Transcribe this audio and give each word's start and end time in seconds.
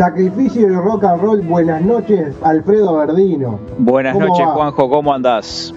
Sacrificio 0.00 0.62
y 0.62 0.74
rock 0.74 1.04
and 1.04 1.20
roll, 1.20 1.42
buenas 1.42 1.82
noches, 1.82 2.34
Alfredo 2.40 2.96
Verdino. 2.96 3.60
Buenas 3.76 4.14
¿Cómo 4.14 4.28
noches, 4.28 4.46
va? 4.46 4.54
Juanjo, 4.54 4.88
¿cómo 4.88 5.12
andás? 5.12 5.74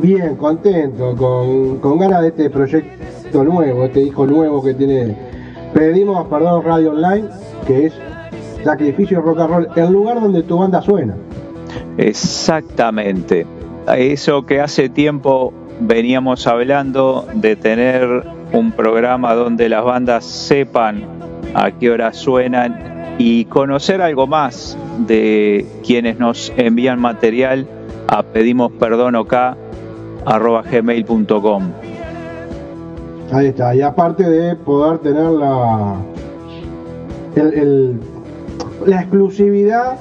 Bien, 0.00 0.36
contento, 0.36 1.14
con, 1.14 1.76
con 1.80 1.98
ganas 1.98 2.22
de 2.22 2.28
este 2.28 2.48
proyecto 2.48 3.44
nuevo, 3.44 3.84
este 3.84 4.00
hijo 4.04 4.26
nuevo 4.26 4.62
que 4.62 4.72
tiene. 4.72 5.14
Pedimos, 5.74 6.26
perdón, 6.28 6.64
Radio 6.64 6.92
Online, 6.92 7.28
que 7.66 7.88
es 7.88 7.92
Sacrificio 8.64 9.18
y 9.18 9.20
Rock 9.20 9.40
and 9.40 9.50
Roll, 9.50 9.68
el 9.76 9.92
lugar 9.92 10.18
donde 10.18 10.42
tu 10.42 10.56
banda 10.56 10.80
suena. 10.80 11.14
Exactamente. 11.98 13.46
Eso 13.98 14.46
que 14.46 14.62
hace 14.62 14.88
tiempo 14.88 15.52
veníamos 15.80 16.46
hablando 16.46 17.28
de 17.34 17.54
tener 17.54 18.24
un 18.54 18.72
programa 18.72 19.34
donde 19.34 19.68
las 19.68 19.84
bandas 19.84 20.24
sepan 20.24 21.04
a 21.52 21.70
qué 21.70 21.90
hora 21.90 22.14
suenan 22.14 22.95
y 23.18 23.44
conocer 23.46 24.02
algo 24.02 24.26
más 24.26 24.76
de 25.06 25.66
quienes 25.84 26.18
nos 26.18 26.52
envían 26.56 27.00
material 27.00 27.66
a 28.08 28.22
pedimos 28.22 28.72
perdón 28.72 29.14
arroba 30.24 30.62
gmail.com. 30.62 31.62
Ahí 33.32 33.46
está, 33.46 33.74
y 33.74 33.82
aparte 33.82 34.28
de 34.28 34.54
poder 34.56 34.98
tener 34.98 35.30
la, 35.30 35.96
el- 37.34 38.00
la 38.86 39.00
exclusividad, 39.00 39.96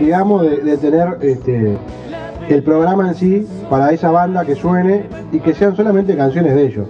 digamos, 0.00 0.42
de, 0.42 0.56
de 0.58 0.76
tener 0.76 1.16
este, 1.22 1.78
el 2.48 2.62
programa 2.62 3.08
en 3.08 3.14
sí 3.14 3.46
para 3.70 3.90
esa 3.92 4.10
banda 4.10 4.44
que 4.44 4.54
suene 4.54 5.04
y 5.32 5.38
que 5.38 5.54
sean 5.54 5.74
solamente 5.76 6.16
canciones 6.16 6.54
de 6.54 6.66
ellos. 6.66 6.86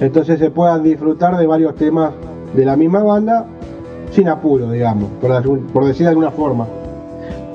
Entonces 0.00 0.38
se 0.38 0.50
puedan 0.50 0.82
disfrutar 0.82 1.36
de 1.36 1.46
varios 1.46 1.74
temas 1.74 2.12
de 2.54 2.64
la 2.64 2.76
misma 2.76 3.02
banda 3.02 3.46
sin 4.14 4.28
apuro, 4.28 4.70
digamos, 4.70 5.10
por, 5.20 5.32
algún- 5.32 5.66
por 5.66 5.84
decir 5.84 6.04
de 6.04 6.10
alguna 6.10 6.30
forma. 6.30 6.66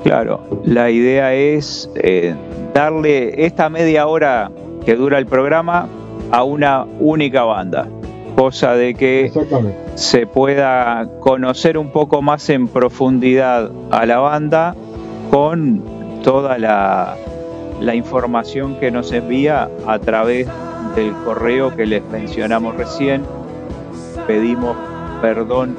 Claro, 0.02 0.40
la 0.64 0.90
idea 0.90 1.34
es 1.34 1.90
eh, 1.96 2.34
darle 2.74 3.44
esta 3.46 3.68
media 3.68 4.06
hora 4.06 4.50
que 4.84 4.94
dura 4.96 5.18
el 5.18 5.26
programa 5.26 5.88
a 6.30 6.42
una 6.44 6.86
única 7.00 7.42
banda, 7.44 7.86
cosa 8.36 8.74
de 8.74 8.94
que 8.94 9.30
se 9.94 10.26
pueda 10.26 11.08
conocer 11.20 11.76
un 11.76 11.90
poco 11.90 12.22
más 12.22 12.48
en 12.48 12.68
profundidad 12.68 13.70
a 13.90 14.06
la 14.06 14.18
banda 14.18 14.74
con 15.30 15.82
toda 16.22 16.56
la, 16.58 17.16
la 17.80 17.94
información 17.94 18.76
que 18.80 18.90
nos 18.90 19.12
envía 19.12 19.68
a 19.86 19.98
través 19.98 20.46
del 20.96 21.12
correo 21.24 21.76
que 21.76 21.84
les 21.86 22.02
mencionamos 22.10 22.74
recién. 22.76 23.22
Pedimos 24.26 24.76
perdón 25.20 25.76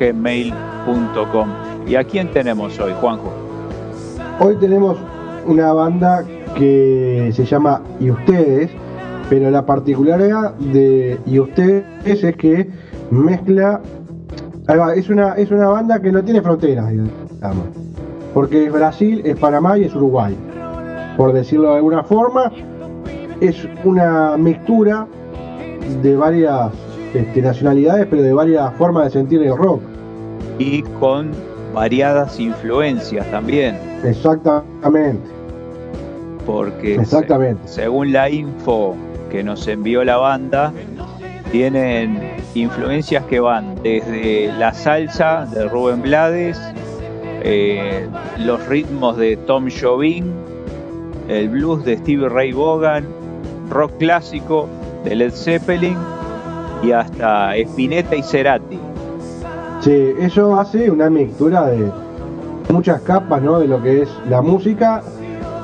gmail.com. 0.00 1.48
¿Y 1.86 1.96
a 1.96 2.04
quién 2.04 2.30
tenemos 2.30 2.78
hoy, 2.80 2.92
Juanjo? 3.00 3.32
Hoy 4.40 4.56
tenemos 4.56 4.96
una 5.46 5.72
banda 5.72 6.24
que 6.56 7.30
se 7.34 7.44
llama 7.44 7.82
Y 8.00 8.10
Ustedes, 8.10 8.70
pero 9.28 9.50
la 9.50 9.66
particularidad 9.66 10.54
de 10.54 11.18
Y 11.26 11.38
Ustedes 11.38 11.84
es 12.04 12.36
que 12.36 12.68
mezcla. 13.10 13.80
es 14.96 15.08
una, 15.10 15.34
es 15.34 15.50
una 15.50 15.68
banda 15.68 16.00
que 16.00 16.10
no 16.10 16.22
tiene 16.22 16.40
fronteras, 16.42 16.90
digamos. 16.90 17.66
Porque 18.32 18.64
es 18.66 18.72
Brasil, 18.72 19.22
es 19.24 19.36
Panamá 19.36 19.78
y 19.78 19.84
es 19.84 19.94
Uruguay. 19.94 20.36
Por 21.16 21.32
decirlo 21.32 21.70
de 21.70 21.76
alguna 21.76 22.02
forma, 22.02 22.50
es 23.40 23.68
una 23.84 24.36
mixtura 24.36 25.06
de 26.02 26.16
varias 26.16 26.72
este, 27.14 27.42
nacionalidades, 27.42 28.06
pero 28.10 28.22
de 28.22 28.32
varias 28.32 28.74
formas 28.74 29.04
de 29.04 29.10
sentir 29.10 29.42
el 29.42 29.56
rock. 29.56 29.80
Y 30.58 30.82
con 31.00 31.30
variadas 31.72 32.38
influencias 32.38 33.28
también, 33.30 33.76
Exactamente, 34.04 35.28
porque 36.46 36.94
exactamente. 36.96 37.66
según 37.66 38.12
la 38.12 38.30
info 38.30 38.94
que 39.30 39.42
nos 39.42 39.66
envió 39.66 40.04
la 40.04 40.16
banda, 40.16 40.72
tienen 41.50 42.20
influencias 42.54 43.24
que 43.24 43.40
van 43.40 43.74
desde 43.82 44.52
la 44.58 44.72
salsa 44.72 45.46
de 45.52 45.68
Rubén 45.68 46.02
Blades, 46.02 46.60
eh, 47.42 48.08
los 48.38 48.64
ritmos 48.68 49.16
de 49.16 49.36
Tom 49.36 49.68
Jobim, 49.68 50.26
el 51.28 51.48
blues 51.48 51.84
de 51.84 51.96
Stevie 51.96 52.28
Ray 52.28 52.52
Vaughan, 52.52 53.06
rock 53.70 53.92
clásico 53.98 54.68
de 55.04 55.16
Led 55.16 55.32
Zeppelin 55.32 55.96
y 56.84 56.92
hasta 56.92 57.56
Spinetta 57.56 58.16
y 58.16 58.22
Cerati. 58.22 58.78
Sí, 59.80 60.14
eso 60.18 60.58
hace 60.58 60.90
una 60.90 61.10
mixtura 61.10 61.66
de 61.66 61.90
muchas 62.72 63.00
capas, 63.02 63.42
¿no? 63.42 63.58
De 63.58 63.68
lo 63.68 63.82
que 63.82 64.02
es 64.02 64.08
la 64.28 64.42
música 64.42 65.02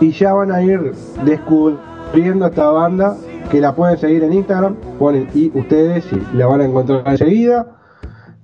y 0.00 0.12
ya 0.12 0.32
van 0.32 0.52
a 0.52 0.62
ir 0.62 0.92
descubriendo 1.24 2.46
esta 2.46 2.70
banda 2.70 3.16
que 3.50 3.60
la 3.60 3.74
pueden 3.74 3.98
seguir 3.98 4.22
en 4.24 4.32
Instagram, 4.32 4.76
ponen 4.98 5.28
y 5.34 5.50
ustedes 5.58 6.06
y 6.12 6.36
la 6.36 6.46
van 6.46 6.60
a 6.60 6.64
encontrar 6.64 7.02
enseguida. 7.06 7.66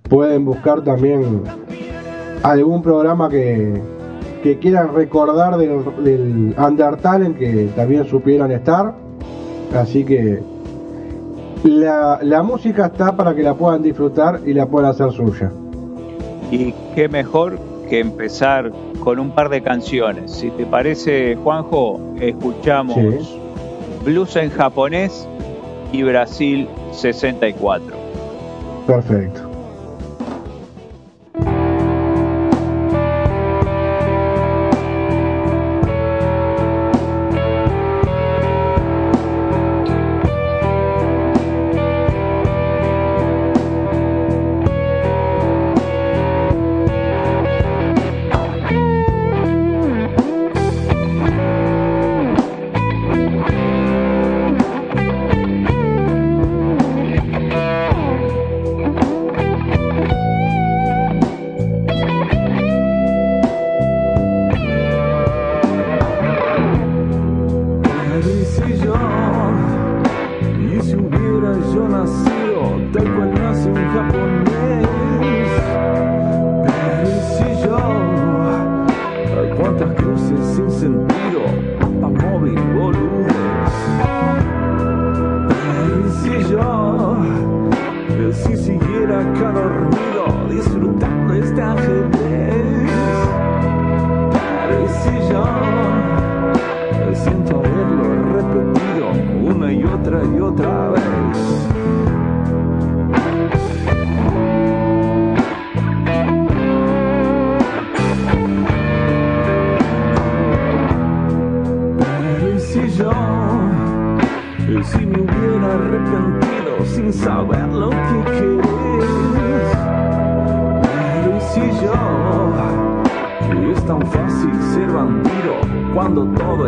Pueden 0.09 0.45
buscar 0.45 0.83
también 0.83 1.43
algún 2.43 2.83
programa 2.83 3.29
que, 3.29 3.81
que 4.43 4.59
quieran 4.59 4.95
recordar 4.95 5.57
del, 5.57 5.85
del 6.05 6.55
Undertalent 6.59 7.39
que 7.39 7.71
también 7.77 8.05
supieron 8.07 8.51
estar. 8.53 8.95
Así 9.75 10.05
que 10.05 10.43
la, 11.65 12.19
la 12.23 12.43
música 12.43 12.87
está 12.87 13.17
para 13.17 13.35
que 13.35 13.43
la 13.43 13.55
puedan 13.55 13.83
disfrutar 13.83 14.41
y 14.45 14.55
la 14.55 14.67
puedan 14.67 14.91
hacer 14.91 15.13
suya. 15.13 15.51
Y 16.51 16.73
qué 16.95 17.09
mejor 17.09 17.59
que 17.89 18.01
empezar 18.01 18.73
con 19.01 19.19
un 19.19 19.31
par 19.31 19.49
de 19.49 19.63
canciones. 19.63 20.33
Si 20.33 20.51
te 20.51 20.67
parece, 20.67 21.37
Juanjo, 21.37 22.01
escuchamos 22.21 22.97
Sí. 22.97 23.41
Blues 24.05 24.37
en 24.37 24.51
japonés 24.51 25.27
y 25.93 26.03
Brasil 26.03 26.69
64. 26.93 27.97
Perfecto. 28.87 29.46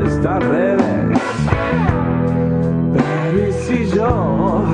estas 0.08 0.42
redes. 0.44 1.18
Pero 2.94 3.48
y 3.48 3.52
si 3.52 3.86
yo 3.94 4.64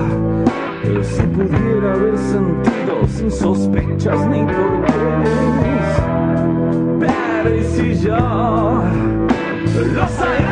se 1.03 1.23
pudiera 1.25 1.93
haber 1.93 2.17
sentido 2.19 3.07
sin 3.09 3.31
sospechas 3.31 4.27
ni 4.29 4.41
torturas. 4.47 5.89
Pero 7.01 7.55
y 7.55 7.63
si 7.65 8.01
yo 8.01 8.17
lo 9.95 10.09
sabía. 10.09 10.44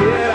yeah. 0.00 0.33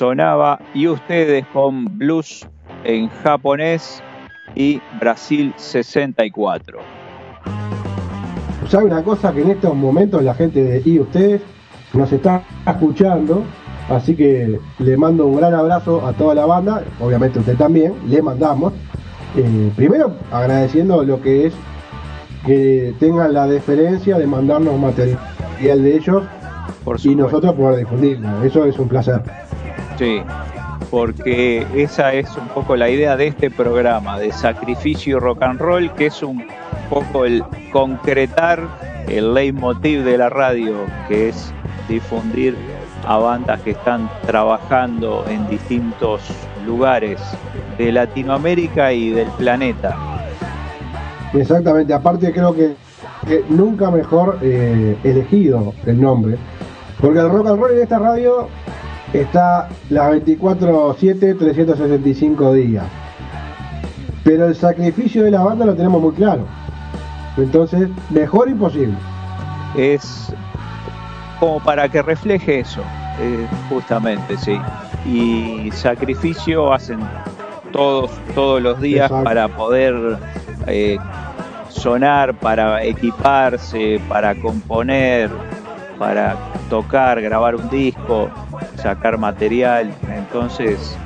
Sonaba 0.00 0.58
y 0.72 0.86
ustedes 0.86 1.44
con 1.52 1.98
blues 1.98 2.48
en 2.84 3.10
japonés 3.22 4.02
y 4.54 4.80
Brasil 4.98 5.52
64. 5.58 6.78
¿Sabe 8.70 8.86
una 8.86 9.02
cosa? 9.02 9.30
Que 9.34 9.42
en 9.42 9.50
estos 9.50 9.76
momentos 9.76 10.22
la 10.22 10.32
gente 10.32 10.64
de 10.64 10.82
y 10.86 11.00
ustedes 11.00 11.42
nos 11.92 12.10
está 12.10 12.42
escuchando, 12.66 13.44
así 13.90 14.16
que 14.16 14.58
le 14.78 14.96
mando 14.96 15.26
un 15.26 15.36
gran 15.36 15.52
abrazo 15.52 16.06
a 16.06 16.14
toda 16.14 16.34
la 16.34 16.46
banda, 16.46 16.82
obviamente 16.98 17.38
usted 17.38 17.58
también, 17.58 17.92
le 18.08 18.22
mandamos. 18.22 18.72
Eh, 19.36 19.70
primero 19.76 20.14
agradeciendo 20.32 21.04
lo 21.04 21.20
que 21.20 21.48
es 21.48 21.54
que 22.46 22.94
tengan 22.98 23.34
la 23.34 23.46
deferencia 23.46 24.16
de 24.16 24.26
mandarnos 24.26 24.78
material 24.78 25.18
de 25.82 25.94
ellos 25.94 26.22
Por 26.84 26.98
y 27.04 27.14
nosotros 27.14 27.54
poder 27.54 27.80
difundirlo. 27.80 28.42
Eso 28.42 28.64
es 28.64 28.78
un 28.78 28.88
placer. 28.88 29.20
Sí, 30.00 30.22
porque 30.90 31.66
esa 31.74 32.14
es 32.14 32.34
un 32.34 32.48
poco 32.48 32.74
la 32.74 32.88
idea 32.88 33.18
de 33.18 33.26
este 33.26 33.50
programa 33.50 34.18
de 34.18 34.32
sacrificio 34.32 35.20
rock 35.20 35.42
and 35.42 35.60
roll, 35.60 35.92
que 35.92 36.06
es 36.06 36.22
un 36.22 36.42
poco 36.88 37.26
el 37.26 37.44
concretar 37.70 38.66
el 39.08 39.34
leitmotiv 39.34 40.02
de 40.02 40.16
la 40.16 40.30
radio, 40.30 40.86
que 41.06 41.28
es 41.28 41.52
difundir 41.86 42.56
a 43.06 43.18
bandas 43.18 43.60
que 43.60 43.72
están 43.72 44.08
trabajando 44.26 45.22
en 45.28 45.46
distintos 45.50 46.22
lugares 46.64 47.20
de 47.76 47.92
Latinoamérica 47.92 48.94
y 48.94 49.10
del 49.10 49.28
planeta. 49.32 49.98
Exactamente, 51.34 51.92
aparte 51.92 52.32
creo 52.32 52.54
que, 52.54 52.74
que 53.26 53.44
nunca 53.50 53.90
mejor 53.90 54.38
eh, 54.40 54.96
elegido 55.04 55.74
el 55.84 56.00
nombre, 56.00 56.38
porque 56.98 57.18
el 57.18 57.28
rock 57.28 57.48
and 57.48 57.60
roll 57.60 57.72
en 57.72 57.82
esta 57.82 57.98
radio 57.98 58.48
está 59.12 59.68
las 59.88 60.10
24/7, 60.10 61.34
365 61.34 62.52
días. 62.52 62.84
Pero 64.24 64.46
el 64.46 64.54
sacrificio 64.54 65.24
de 65.24 65.30
la 65.30 65.42
banda 65.42 65.64
lo 65.64 65.74
tenemos 65.74 66.00
muy 66.00 66.12
claro. 66.12 66.46
Entonces, 67.36 67.88
mejor 68.10 68.48
imposible. 68.48 68.94
es 69.76 70.32
como 71.38 71.60
para 71.60 71.88
que 71.88 72.02
refleje 72.02 72.60
eso, 72.60 72.82
eh, 73.20 73.46
justamente, 73.70 74.36
sí. 74.36 74.60
Y 75.06 75.70
sacrificio 75.72 76.72
hacen 76.72 77.00
todos, 77.72 78.10
todos 78.34 78.60
los 78.60 78.80
días 78.80 79.06
Exacto. 79.06 79.24
para 79.24 79.48
poder 79.48 80.18
eh, 80.66 80.98
sonar, 81.68 82.34
para 82.34 82.84
equiparse, 82.84 84.00
para 84.08 84.34
componer, 84.34 85.30
para 85.98 86.36
tocar, 86.68 87.20
grabar 87.22 87.54
un 87.54 87.70
disco, 87.70 88.28
sacar 88.80 89.18
material. 89.18 89.92
Entonces, 90.14 90.96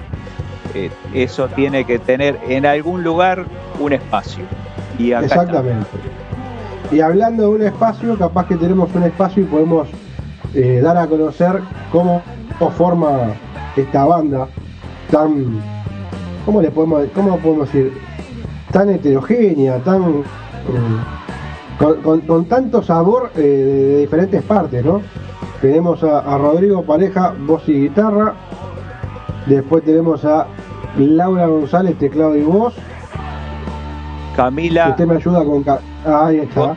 eh, 0.75 0.90
eso 1.12 1.49
tiene 1.49 1.85
que 1.85 1.99
tener 1.99 2.38
en 2.49 2.66
algún 2.66 3.04
lugar 3.04 3.45
un 3.81 3.93
espacio. 3.93 4.45
Exactamente. 4.99 5.87
Y 6.93 7.00
hablando 7.00 7.45
de 7.45 7.49
un 7.49 7.62
espacio, 7.62 8.16
capaz 8.16 8.47
que 8.47 8.57
tenemos 8.57 8.95
un 8.95 9.02
espacio 9.02 9.43
y 9.43 9.47
podemos 9.47 9.88
eh, 10.54 10.81
dar 10.83 10.97
a 10.97 11.07
conocer 11.07 11.61
cómo, 11.90 12.23
cómo 12.59 12.71
forma 12.71 13.35
esta 13.76 14.04
banda 14.04 14.47
tan, 15.11 15.61
¿cómo 16.45 16.61
le 16.61 16.71
podemos, 16.71 17.04
cómo 17.14 17.38
podemos 17.38 17.73
decir? 17.73 17.93
Tan 18.71 18.90
heterogénea, 18.90 19.78
tan 19.78 20.02
eh, 20.02 20.23
con, 21.78 22.45
tanto 22.47 22.83
sabor 22.83 23.33
de 23.33 23.99
diferentes 23.99 24.43
partes, 24.43 24.85
¿no? 24.85 25.00
Tenemos 25.64 26.04
a, 26.04 26.18
a 26.18 26.37
Rodrigo 26.37 26.83
Pareja, 26.83 27.33
voz 27.38 27.66
y 27.71 27.73
guitarra. 27.73 28.35
Después 29.47 29.83
tenemos 29.83 30.23
a 30.26 30.47
Laura 30.99 31.47
González, 31.47 31.99
teclado 31.99 32.37
y 32.37 32.42
voz. 32.42 32.75
Camila 34.37 34.90
Usted 34.90 35.06
me 35.06 35.14
ayuda 35.14 35.42
con... 35.42 35.64
ah, 35.66 36.26
ahí 36.26 36.40
está. 36.40 36.75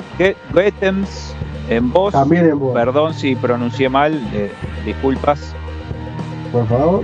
Goethems 0.53 1.35
en 1.69 1.91
voz. 1.91 2.13
También 2.13 2.45
en 2.45 2.59
voz. 2.59 2.73
Perdón 2.73 3.13
si 3.13 3.35
pronuncié 3.35 3.89
mal, 3.89 4.13
eh, 4.33 4.53
disculpas. 4.85 5.53
Por 6.53 6.65
favor. 6.67 7.03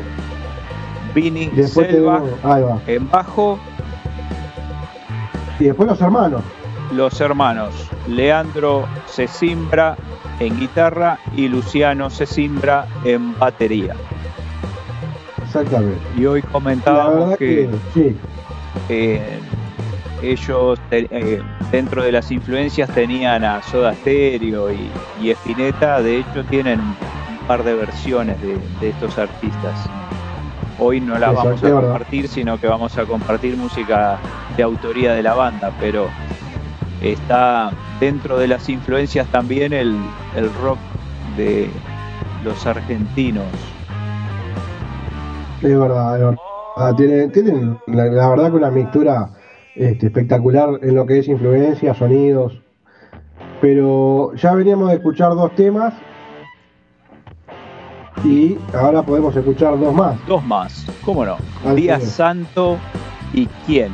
Vini 1.14 1.48
Después 1.48 1.88
Selva. 1.88 2.22
Ahí 2.44 2.64
va. 2.64 2.80
en 2.88 3.12
bajo. 3.12 3.60
Y 5.60 5.66
después 5.66 5.90
los 5.90 6.00
hermanos. 6.00 6.44
Los 6.94 7.20
hermanos 7.20 7.90
Leandro 8.08 8.86
Cesimbra 9.06 9.98
en 10.40 10.60
guitarra 10.60 11.20
y 11.36 11.48
Luciano 11.48 12.10
Cesimbra 12.10 12.88
en 13.04 13.38
batería. 13.38 13.96
Exactamente. 15.46 16.00
Y 16.18 16.26
hoy 16.26 16.42
comentábamos 16.42 17.38
que, 17.38 17.70
que, 17.94 18.10
sí. 18.10 18.16
eh, 18.90 19.40
ellos 20.22 20.80
te- 20.90 21.08
eh, 21.12 21.42
dentro 21.72 22.04
de 22.04 22.12
las 22.12 22.32
influencias 22.32 22.90
tenían 22.90 23.44
a 23.44 23.62
Soda 23.62 23.94
Stereo 23.94 24.72
y, 24.72 24.90
y 25.22 25.30
Spinetta, 25.32 26.02
de 26.02 26.20
hecho 26.20 26.44
tienen 26.50 26.80
un 26.80 27.48
par 27.48 27.64
de 27.64 27.76
versiones 27.76 28.42
de, 28.42 28.58
de 28.80 28.90
estos 28.90 29.18
artistas. 29.18 29.90
Hoy 30.80 31.00
no 31.00 31.20
las 31.20 31.34
vamos 31.36 31.64
a 31.64 31.70
compartir, 31.70 32.28
sino 32.28 32.58
que 32.60 32.68
vamos 32.68 32.98
a 32.98 33.06
compartir 33.06 33.56
música 33.56 34.18
de 34.58 34.64
autoría 34.64 35.14
de 35.14 35.22
la 35.22 35.34
banda, 35.36 35.72
pero 35.80 36.10
está 37.04 37.72
dentro 38.00 38.38
de 38.38 38.48
las 38.48 38.70
influencias 38.70 39.28
también 39.28 39.74
el, 39.74 39.96
el 40.36 40.54
rock 40.62 40.80
de 41.38 41.70
los 42.44 42.66
argentinos. 42.66 43.46
Es 45.62 45.80
verdad, 45.80 46.16
es 46.16 46.22
verdad. 46.26 46.96
Tienen, 46.98 47.32
tienen 47.32 47.78
la, 47.88 48.06
la 48.06 48.30
verdad 48.30 48.50
que 48.52 48.58
una 48.58 48.72
mixtura 48.72 49.30
este, 49.76 50.08
espectacular 50.08 50.80
en 50.82 50.96
lo 50.96 51.06
que 51.06 51.20
es 51.20 51.28
influencia, 51.28 51.94
sonidos. 51.94 52.60
Pero 53.62 54.34
ya 54.36 54.54
veníamos 54.54 54.90
de 54.90 54.96
escuchar 54.96 55.36
dos 55.36 55.54
temas. 55.56 55.94
Y 58.24 58.58
ahora 58.74 59.04
podemos 59.04 59.36
escuchar 59.36 59.80
dos 59.80 59.94
más. 59.94 60.16
Dos 60.28 60.44
más, 60.46 60.86
¿cómo 61.04 61.26
no? 61.26 61.38
Así 61.66 61.82
Día 61.82 61.96
es. 61.98 62.10
Santo 62.10 62.78
y 63.34 63.48
quién. 63.66 63.94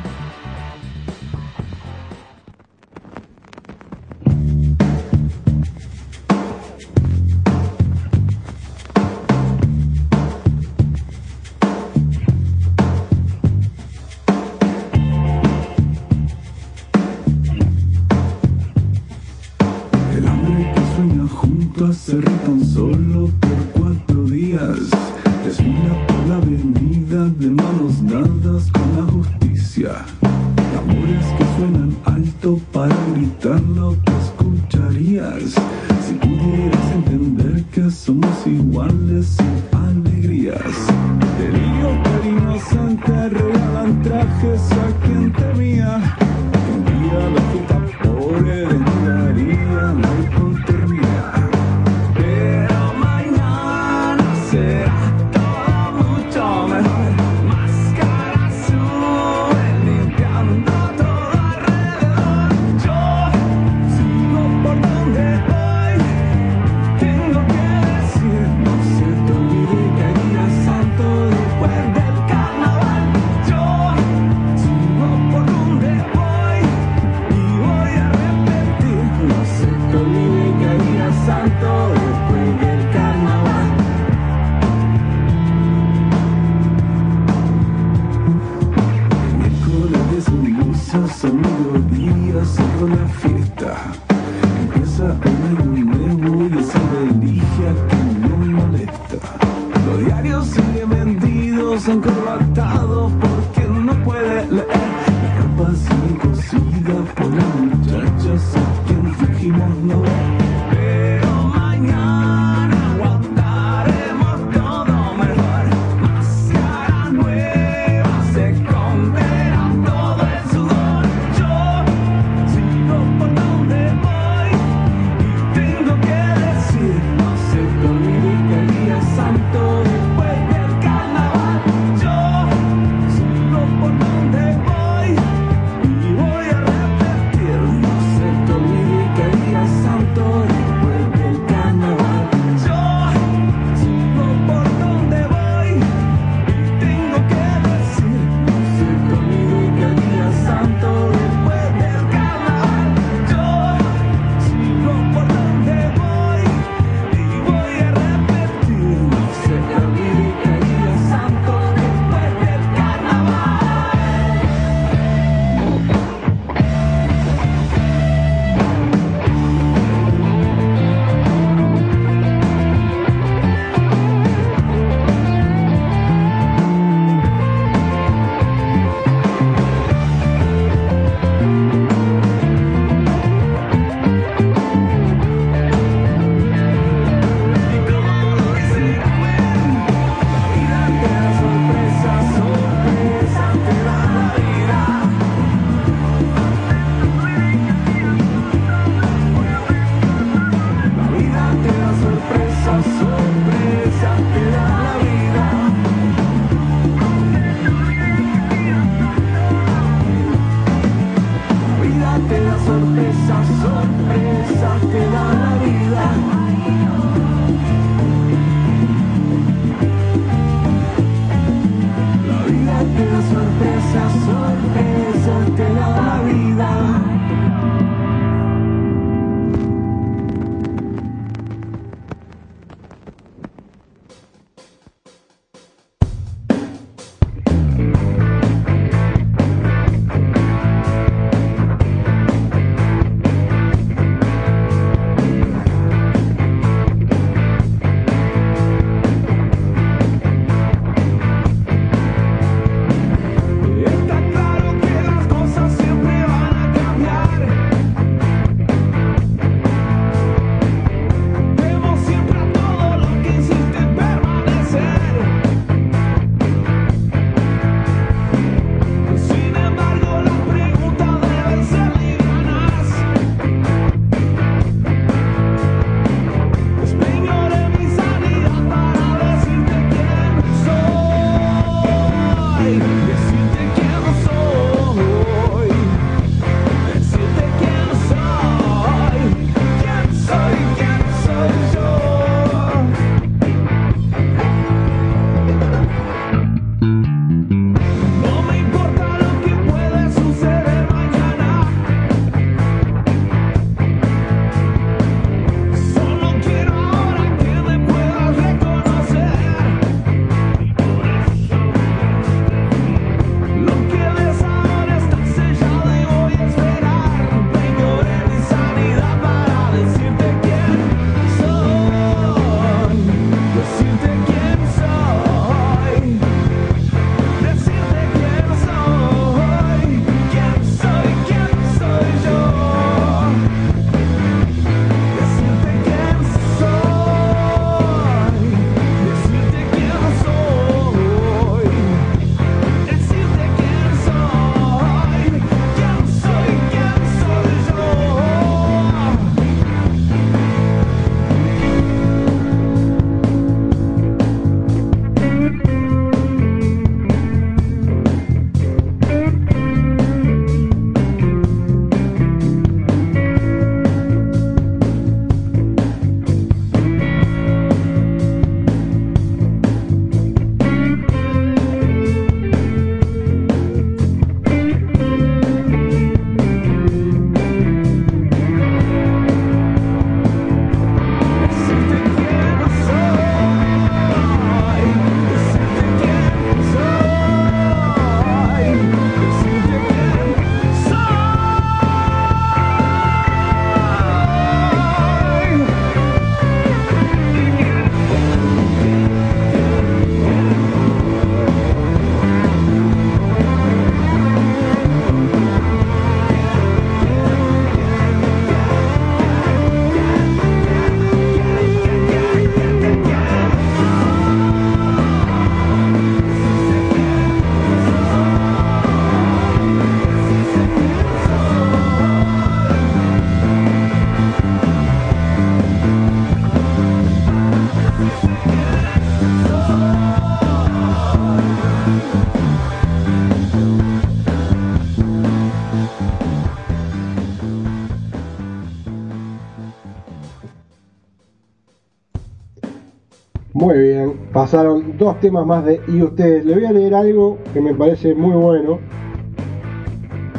Pasaron 444.50 444.98
dos 444.98 445.20
temas 445.20 445.46
más 445.46 445.64
de 445.64 445.80
y 445.86 446.02
ustedes. 446.02 446.44
Le 446.44 446.54
voy 446.54 446.64
a 446.64 446.72
leer 446.72 446.92
algo 446.92 447.38
que 447.54 447.60
me 447.60 447.72
parece 447.72 448.16
muy 448.16 448.32
bueno. 448.32 448.80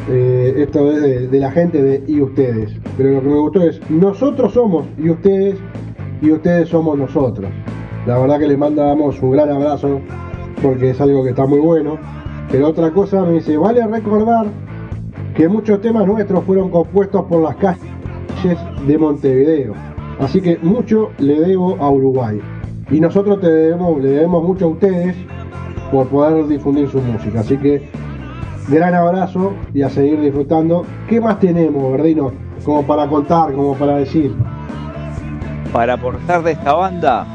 Eh, 0.10 0.54
esto 0.58 0.92
es 0.92 1.02
de, 1.02 1.28
de 1.30 1.40
la 1.40 1.50
gente 1.50 1.82
de 1.82 2.04
y 2.08 2.20
ustedes. 2.20 2.76
Pero 2.98 3.12
lo 3.12 3.22
que 3.22 3.28
me 3.30 3.38
gustó 3.38 3.62
es 3.62 3.80
nosotros 3.90 4.52
somos 4.52 4.86
y 4.98 5.12
ustedes 5.12 5.60
y 6.22 6.30
ustedes 6.30 6.68
somos 6.68 6.98
nosotros. 6.98 7.50
La 8.06 8.18
verdad 8.18 8.38
que 8.40 8.48
les 8.48 8.58
mandamos 8.58 9.22
un 9.22 9.32
gran 9.32 9.50
abrazo 9.50 10.02
porque 10.62 10.90
es 10.90 11.00
algo 11.00 11.24
que 11.24 11.30
está 11.30 11.46
muy 11.46 11.60
bueno. 11.60 11.98
Pero 12.52 12.68
otra 12.68 12.92
cosa 12.92 13.24
me 13.24 13.36
dice, 13.36 13.58
vale 13.58 13.88
recordar 13.88 14.48
que 15.36 15.48
muchos 15.48 15.80
temas 15.80 16.06
nuestros 16.06 16.44
fueron 16.44 16.70
compuestos 16.70 17.24
por 17.30 17.44
las 17.44 17.56
calles 17.56 18.58
de 18.86 18.98
Montevideo. 18.98 19.74
Así 20.20 20.42
que 20.42 20.58
mucho 20.58 21.12
le 21.18 21.40
debo 21.40 21.78
a 21.78 21.90
Uruguay. 21.90 22.42
Y 22.92 23.00
nosotros 23.00 23.40
te 23.40 23.50
debemos, 23.50 24.02
le 24.02 24.10
debemos 24.10 24.44
mucho 24.44 24.66
a 24.66 24.68
ustedes 24.70 25.16
por 25.92 26.08
poder 26.08 26.46
difundir 26.48 26.90
su 26.90 27.00
música. 27.00 27.40
Así 27.40 27.58
que 27.58 27.90
gran 28.68 28.94
abrazo 28.94 29.54
y 29.74 29.82
a 29.82 29.90
seguir 29.90 30.20
disfrutando. 30.20 30.86
¿Qué 31.08 31.22
más 31.22 31.40
tenemos, 31.40 31.92
Verdino? 31.94 32.34
Como 32.66 32.86
para 32.86 33.08
contar, 33.08 33.54
como 33.54 33.76
para 33.76 33.98
decir. 33.98 34.36
Para 35.72 35.94
aportar 35.94 36.44
de 36.44 36.52
esta 36.52 36.74
banda, 36.74 37.26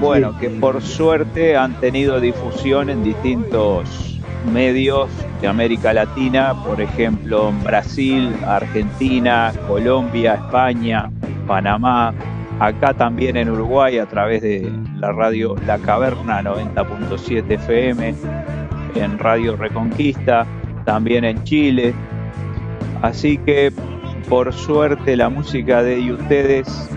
bueno, 0.00 0.36
que 0.38 0.50
por 0.50 0.82
suerte 0.82 1.56
han 1.56 1.74
tenido 1.80 2.20
difusión 2.20 2.90
en 2.90 3.04
distintos 3.04 4.20
medios 4.52 5.08
de 5.40 5.46
América 5.46 5.92
Latina, 5.92 6.54
por 6.66 6.80
ejemplo 6.80 7.50
en 7.50 7.62
Brasil, 7.62 8.36
Argentina, 8.46 9.52
Colombia, 9.68 10.34
España, 10.34 11.10
Panamá, 11.46 12.14
acá 12.60 12.92
también 12.94 13.36
en 13.36 13.50
Uruguay 13.50 13.98
a 13.98 14.06
través 14.06 14.42
de 14.42 14.70
la 14.96 15.12
radio 15.12 15.54
La 15.66 15.78
Caverna 15.78 16.42
90.7 16.42 17.52
FM, 17.52 18.14
en 18.94 19.18
Radio 19.18 19.56
Reconquista, 19.56 20.46
también 20.84 21.24
en 21.24 21.42
Chile. 21.44 21.94
Así 23.02 23.38
que 23.38 23.72
por 24.28 24.52
suerte 24.52 25.16
la 25.16 25.28
música 25.28 25.82
de 25.82 26.00
y 26.00 26.12
ustedes 26.12 26.90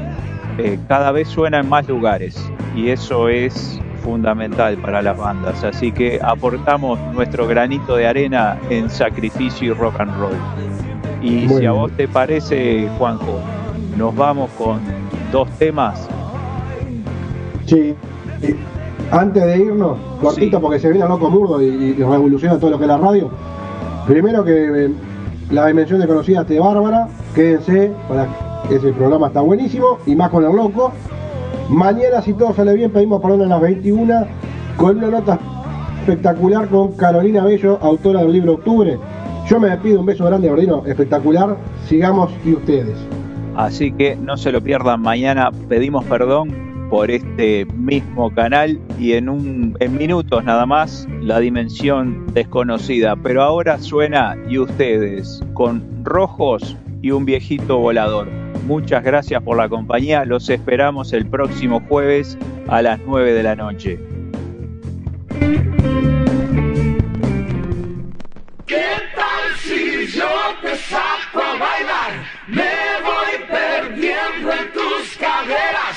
eh, 0.57 0.77
cada 0.87 1.11
vez 1.11 1.27
suena 1.27 1.59
en 1.59 1.69
más 1.69 1.87
lugares 1.87 2.51
y 2.75 2.89
eso 2.89 3.29
es 3.29 3.79
fundamental 4.03 4.77
para 4.77 5.01
las 5.01 5.17
bandas. 5.17 5.63
Así 5.63 5.91
que 5.91 6.19
aportamos 6.21 6.99
nuestro 7.13 7.47
granito 7.47 7.95
de 7.95 8.07
arena 8.07 8.57
en 8.69 8.89
sacrificio 8.89 9.71
y 9.71 9.73
rock 9.73 9.99
and 9.99 10.17
roll. 10.19 10.35
Y 11.21 11.47
si 11.47 11.65
a 11.67 11.71
vos 11.71 11.91
te 11.91 12.07
parece, 12.07 12.89
Juanjo, 12.97 13.39
nos 13.95 14.15
vamos 14.15 14.49
con 14.57 15.00
dos 15.31 15.49
temas. 15.57 16.07
Sí. 17.65 17.95
Antes 19.11 19.43
de 19.43 19.57
irnos, 19.57 19.97
cortito 20.21 20.57
Sí. 20.57 20.61
porque 20.61 20.79
se 20.79 20.89
viene 20.89 21.07
loco 21.07 21.29
murdo 21.29 21.61
y, 21.61 21.65
y 21.65 21.93
revoluciona 21.95 22.57
todo 22.57 22.71
lo 22.71 22.77
que 22.77 22.85
es 22.85 22.87
la 22.87 22.97
radio. 22.97 23.29
Primero 24.07 24.43
que 24.43 24.85
eh, 24.85 24.89
la 25.51 25.67
dimensión 25.67 25.99
desconocida 25.99 26.43
de 26.43 26.59
Bárbara, 26.59 27.07
quédense, 27.35 27.91
para 28.07 28.27
ese 28.69 28.93
programa 28.93 29.27
está 29.27 29.41
buenísimo, 29.41 29.97
y 30.05 30.15
más 30.15 30.29
con 30.29 30.45
el 30.45 30.55
loco. 30.55 30.91
Mañana, 31.69 32.21
si 32.21 32.33
todo 32.33 32.53
sale 32.53 32.73
bien, 32.73 32.91
pedimos 32.91 33.21
perdón 33.21 33.43
a 33.43 33.47
las 33.47 33.61
21 33.61 34.25
con 34.77 34.97
una 34.97 35.07
nota 35.07 35.39
espectacular 35.99 36.67
con 36.67 36.93
Carolina 36.93 37.43
Bello, 37.43 37.77
autora 37.81 38.21
del 38.21 38.31
libro 38.33 38.53
Octubre. 38.53 38.97
Yo 39.47 39.59
me 39.59 39.69
despido, 39.69 39.99
un 39.99 40.05
beso 40.05 40.25
grande, 40.25 40.49
Verdino, 40.49 40.83
espectacular. 40.85 41.57
Sigamos 41.87 42.31
y 42.45 42.53
ustedes. 42.53 42.97
Así 43.55 43.91
que 43.91 44.15
no 44.15 44.37
se 44.37 44.51
lo 44.51 44.61
pierdan 44.61 45.01
mañana. 45.01 45.51
Pedimos 45.67 46.05
perdón 46.05 46.87
por 46.89 47.09
este 47.09 47.65
mismo 47.73 48.33
canal 48.33 48.77
y 48.99 49.13
en 49.13 49.29
un 49.29 49.77
en 49.79 49.97
minutos 49.97 50.43
nada 50.43 50.65
más 50.65 51.07
la 51.21 51.39
dimensión 51.39 52.27
desconocida. 52.33 53.15
Pero 53.15 53.43
ahora 53.43 53.79
suena 53.79 54.35
y 54.49 54.57
ustedes 54.57 55.41
con 55.53 56.03
rojos 56.03 56.75
y 57.01 57.11
un 57.11 57.25
viejito 57.25 57.77
volador. 57.77 58.27
Muchas 58.67 59.03
gracias 59.03 59.41
por 59.41 59.57
la 59.57 59.69
compañía. 59.69 60.25
Los 60.25 60.49
esperamos 60.49 61.13
el 61.13 61.25
próximo 61.25 61.81
jueves 61.87 62.37
a 62.67 62.81
las 62.81 62.99
9 63.05 63.33
de 63.33 63.43
la 63.43 63.55
noche. 63.55 63.99
¿Qué 68.65 68.85
tal 69.15 69.57
si 69.57 70.07
yo 70.07 70.29
te 70.61 70.95
a 70.95 71.59
bailar? 71.59 73.00
Perdiendo 74.41 74.53
en 74.53 74.71
tus 74.71 75.17
caderas 75.17 75.90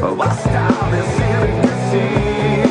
Wastam, 0.00 0.92
es 0.92 1.62
to 1.62 1.68
see. 1.90 2.63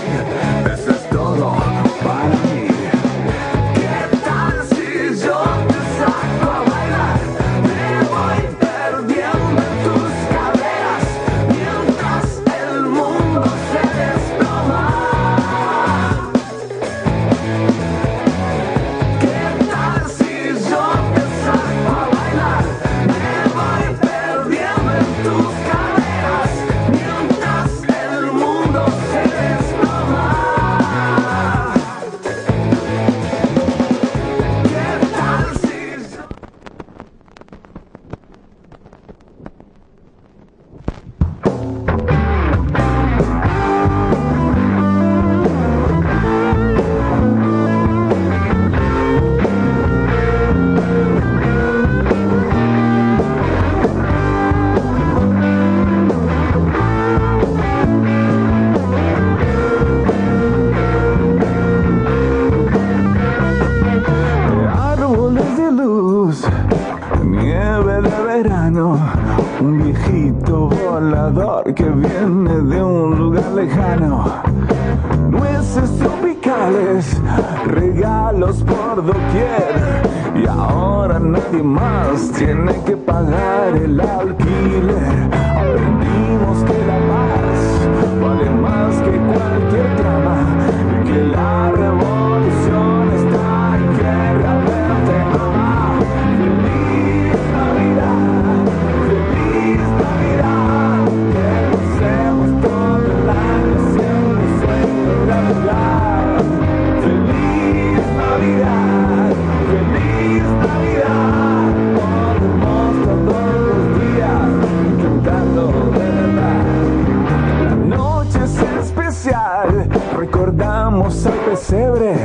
al 121.13 121.33
pesebre 121.49 122.15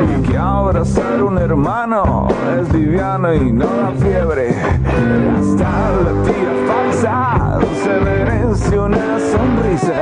y 0.00 0.22
que 0.22 0.36
abrazar 0.38 1.22
un 1.22 1.38
hermano 1.38 2.28
es 2.58 2.72
liviano 2.72 3.34
y 3.34 3.52
no 3.52 3.66
da 3.66 3.92
fiebre. 4.00 4.48
Hasta 5.36 5.90
la 6.02 6.22
tía 6.24 6.52
falsa 6.66 7.58
se 7.84 8.00
merece 8.00 8.78
una 8.78 9.18
sonrisa. 9.20 10.00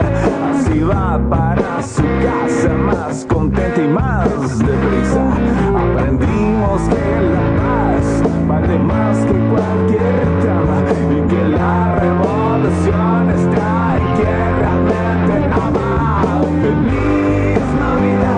Así 0.50 0.80
va 0.80 1.20
para 1.28 1.82
su 1.82 2.02
casa 2.22 2.72
más 2.74 3.26
contenta 3.26 3.82
y 3.82 3.88
más 3.88 4.58
deprisa. 4.58 5.22
Aprendimos 5.76 6.82
que 6.82 7.20
la 7.34 7.46
paz 7.58 8.22
vale 8.46 8.78
más 8.78 9.18
que 9.18 9.38
cualquier 9.50 10.40
trama 10.40 10.78
y 11.10 11.28
que 11.28 11.48
la 11.48 11.96
revolución 11.96 13.30
está 13.30 13.94
aquí. 13.94 14.43
Navidad, 15.04 15.72
Navidad, 15.74 16.48
feliz 16.62 17.66
Navidad. 17.78 18.33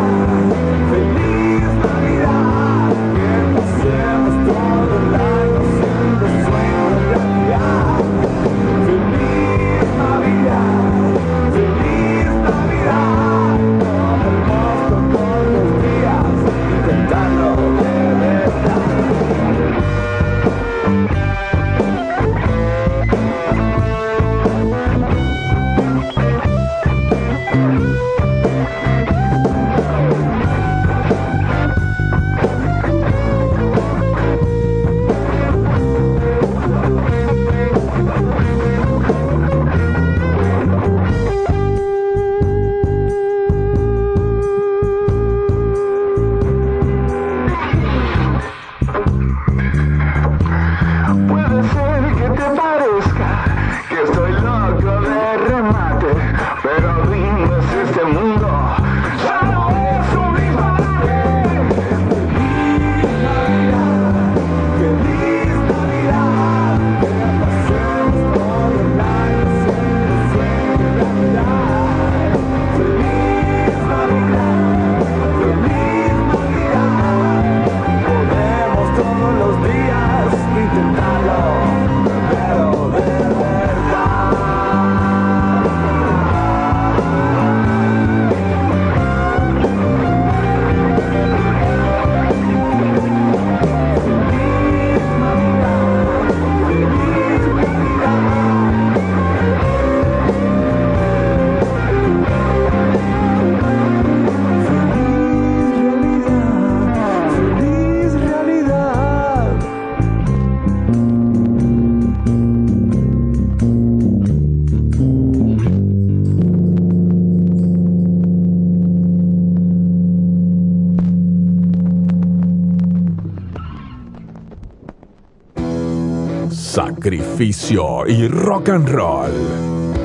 Y 127.39 128.29
Rock 128.29 128.71
and 128.71 128.89
Roll. 128.89 129.31